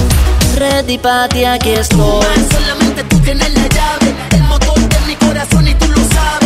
Ready 0.56 0.98
pa' 0.98 1.28
ti, 1.28 1.44
aquí 1.44 1.70
estoy. 1.70 2.26
Solamente 2.50 3.04
tú 3.04 3.20
tienes 3.20 3.54
la 3.54 3.68
llave, 3.68 4.12
el 4.32 4.42
motor 4.42 4.80
de 4.80 5.00
mi 5.06 5.14
corazón 5.14 5.68
y 5.68 5.74
tú 5.74 5.86
lo 5.86 5.98
sabes. 6.12 6.41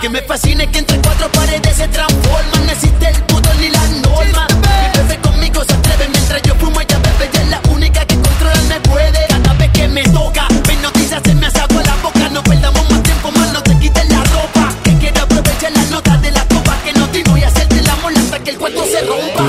que 0.00 0.08
me 0.08 0.22
fascina 0.22 0.64
es 0.64 0.70
que 0.70 0.78
entre 0.78 0.98
cuatro 0.98 1.30
paredes 1.30 1.76
se 1.76 1.86
transforma 1.88 2.58
No 2.66 3.08
el 3.10 3.22
puto 3.24 3.50
ni 3.60 3.68
la 3.68 3.86
norma. 4.08 4.46
Mi 4.48 4.98
bebé 4.98 5.20
conmigo 5.20 5.62
se 5.62 5.74
atreve 5.74 6.08
mientras 6.08 6.40
yo 6.42 6.54
fumo. 6.54 6.80
Ella 6.80 6.98
bebe 6.98 7.30
ya 7.32 7.42
es 7.42 7.48
la 7.48 7.60
única 7.70 8.04
que 8.06 8.14
controlarme 8.14 8.80
puede. 8.80 9.26
Cada 9.28 9.52
vez 9.54 9.70
que 9.72 9.88
me 9.88 10.02
toca, 10.04 10.48
me 10.66 10.76
noticia 10.76 11.20
se 11.22 11.34
me 11.34 11.46
asagua 11.46 11.82
la 11.82 11.96
boca. 11.96 12.30
No 12.30 12.42
perdamos 12.42 12.90
más 12.90 13.02
tiempo, 13.02 13.30
más 13.32 13.52
no 13.52 13.62
te 13.62 13.78
quites 13.78 14.08
la 14.08 14.24
ropa. 14.24 14.72
Que 14.84 14.96
quiero 14.96 15.22
aprovechar 15.22 15.72
las 15.72 15.90
notas 15.90 16.22
de 16.22 16.30
la 16.30 16.44
copa. 16.46 16.76
Que 16.82 16.92
no 16.94 17.06
te 17.10 17.22
voy 17.24 17.42
a 17.42 17.48
hacerte 17.48 17.82
la 17.82 17.96
mola 17.96 18.20
hasta 18.20 18.38
que 18.38 18.50
el 18.50 18.58
cuerpo 18.58 18.84
se 18.84 19.00
rompa. 19.02 19.44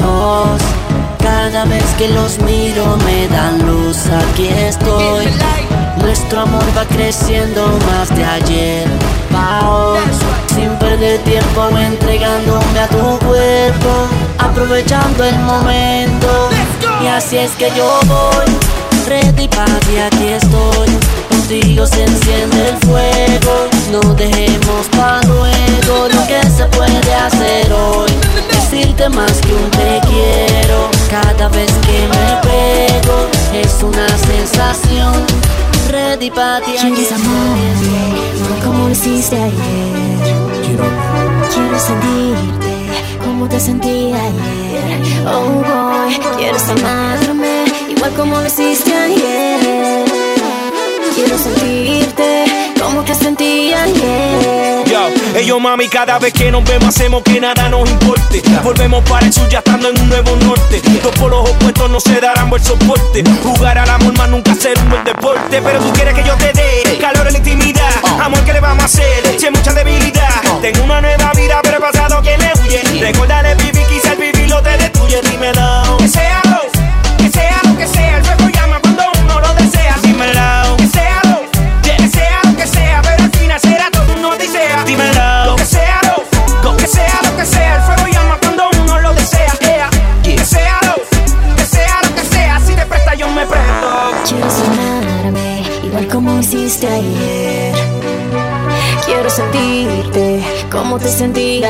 Tus 0.00 0.78
cada 1.20 1.64
vez 1.66 1.84
que 1.96 2.08
los 2.08 2.38
miro 2.40 2.96
me 3.04 3.28
dan 3.28 3.64
luz. 3.64 3.98
Aquí 4.06 4.48
estoy. 4.48 5.26
Nuestro 6.00 6.40
amor 6.42 6.64
pareciendo 6.86 7.66
más 7.90 8.14
de 8.14 8.24
ayer. 8.24 8.86
Pa' 9.32 9.68
hoy, 9.68 10.00
sin 10.54 10.70
perder 10.78 11.18
tiempo 11.24 11.68
entregándome 11.76 12.78
a 12.78 12.88
tu 12.88 13.18
cuerpo, 13.26 13.90
aprovechando 14.38 15.24
el 15.24 15.38
momento. 15.40 16.50
Y 17.02 17.06
así 17.06 17.38
es 17.38 17.52
que 17.52 17.70
yo 17.76 18.00
voy, 18.06 18.46
ready 19.08 19.48
para 19.48 19.78
ti, 19.80 19.98
aquí 19.98 20.28
estoy. 20.28 20.88
Contigo 21.28 21.86
se 21.86 22.04
enciende 22.04 22.68
el 22.68 22.76
fuego, 22.86 23.68
no 23.90 24.14
dejemos 24.14 24.86
pa' 24.96 25.20
luego 25.26 26.08
lo 26.08 26.26
que 26.26 26.40
se 26.56 26.64
puede 26.66 27.14
hacer 27.14 27.72
hoy. 27.72 28.10
Decirte 28.52 29.08
más 29.08 29.32
que 29.40 29.54
un 29.54 29.70
te 29.70 30.00
quiero, 30.06 30.90
cada 31.10 31.48
vez 31.48 31.72
que 31.86 32.06
me 32.06 32.40
pego, 32.42 33.26
es 33.52 33.82
una 33.82 34.06
sensación. 34.08 35.26
Ready 35.88 36.30
para 36.30 36.60
ti, 36.60 36.72
¿Quieres 36.72 37.12
amarme 37.12 38.62
como 38.64 38.88
lo 38.88 38.90
hiciste 38.92 39.36
ayer? 39.36 40.18
Quiero 41.54 41.78
sentirte 41.78 42.72
como 43.24 43.48
te 43.48 43.58
sentí 43.58 44.12
ayer. 44.12 45.02
Oh 45.26 45.62
boy, 45.68 46.36
quieres 46.36 46.68
amarme 46.68 47.64
igual 47.88 48.12
como 48.14 48.40
lo 48.40 48.46
hiciste 48.46 48.94
ayer. 48.94 50.04
Quiero 51.14 51.38
sentirte 51.38 52.44
como 52.78 53.04
te 53.04 53.14
sentí 53.14 53.72
ayer. 53.72 54.84
Yo, 54.86 55.40
yo 55.40 55.60
mami, 55.60 55.88
cada 55.88 56.18
vez 56.18 56.32
que 56.32 56.50
nos 56.50 56.64
vemos 56.64 56.88
hacemos 56.88 57.22
que 57.22 57.40
nada 57.40 57.68
nos 57.68 57.88
importe. 57.88 58.42
Volvemos 58.62 59.02
para 59.08 59.26
el 59.26 59.32
sur 59.32 59.48
ya 59.48 59.58
estando 59.58 59.88
en 59.88 60.00
un 60.00 60.08
nuevo 60.08 60.36
norte. 60.36 60.80
Dos 61.02 61.14
polos 61.16 61.50
opuestos 61.50 61.90
no 61.90 62.00
se 62.00 62.20
darán 62.20 62.50
buen 62.50 62.62
soporte. 62.64 63.24
Jugar 63.42 63.78
al 63.78 63.88
amor 63.90 64.16
más 64.16 64.28
nunca 64.28 64.54
ser 64.54 64.78
un 64.78 64.90
buen 64.90 65.04
deporte. 65.04 65.60
Pero 65.62 65.78
tú 65.80 65.92
quieres 65.92 66.14
que 66.14 66.24
yo 66.24 66.34
te 66.36 66.52
dé 66.52 66.98
calor 66.98 67.26
en 67.26 67.32
la 67.32 67.38
intimidad. 67.38 67.90
Amor, 68.20 68.40
¿qué 68.44 68.52
le 68.52 68.60
vamos 68.60 68.82
a 68.82 68.86
hacer? 68.86 69.38
Si 69.38 69.46
hay 69.46 69.52
mucha 69.52 69.72
debilidad. 69.72 70.28
Tengo 70.60 70.84
una 70.84 71.00
nueva 71.00 71.32
vida, 71.32 71.60
pero 71.62 71.76
el 71.76 71.82
pasado 71.82 72.22
que 72.22 72.36
le 72.38 72.52
huye. 72.62 72.82
Recordaré 73.00 73.54
vivir, 73.56 73.86
quizá 73.86 74.12
el 74.12 74.18
vivirlo 74.18 74.62
te 74.62 74.76
destruye. 74.76 75.20
Dímelo. 75.22 75.67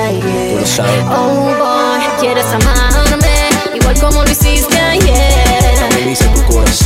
Ayer. 0.09 1.05
Oh 1.11 1.55
boy, 1.59 2.01
quieres 2.21 2.47
amarme 2.47 3.51
igual 3.75 4.01
como 4.01 4.25
lo 4.25 4.31
hiciste 4.31 4.79
ayer. 4.79 5.39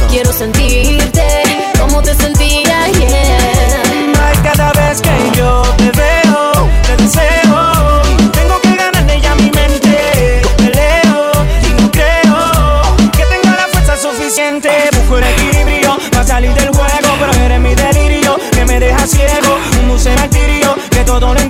Quiero 0.09 0.33
sentirte 0.33 1.43
como 1.81 2.03
te 2.03 2.15
sentí 2.15 2.65
ayer. 2.67 3.83
Ay, 4.21 4.37
cada 4.43 4.73
vez 4.73 5.01
que 5.01 5.39
yo 5.39 5.63
te 5.77 5.91
veo, 5.93 6.69
te 6.87 7.03
deseo. 7.03 8.03
Tengo 8.33 8.61
que 8.61 8.77
ganarle 8.77 9.21
ya 9.21 9.35
mi 9.37 9.51
mente. 9.51 10.43
Peleo 10.57 11.33
y 11.67 11.81
no 11.81 11.91
creo 11.91 12.83
que 13.17 13.25
tenga 13.25 13.57
la 13.57 13.69
fuerza 13.73 13.97
suficiente. 13.97 14.71
Busco 14.97 15.19
el 15.19 15.25
equilibrio 15.25 15.97
para 16.11 16.25
salir 16.25 16.53
del 16.55 16.69
juego, 16.69 17.09
pero 17.21 17.33
eres 17.45 17.61
mi 17.61 17.75
delirio 17.75 18.37
que 18.53 18.65
me 18.67 18.81
deja 18.81 19.07
ciego. 19.07 19.59
Un 19.81 19.89
dulce 19.89 20.15
martirio 20.17 20.75
que 20.91 21.05
todo 21.05 21.33
lo 21.33 21.41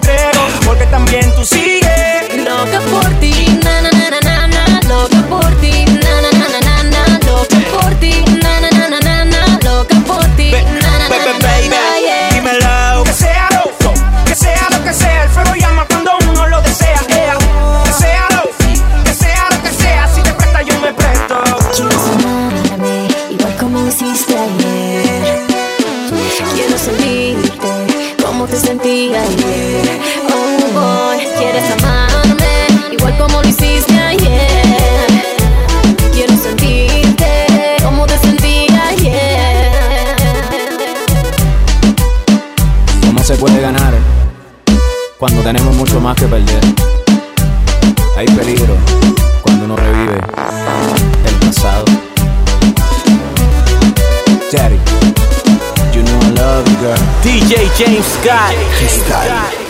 Club. 58.23 58.55
Cristal. 58.77 59.62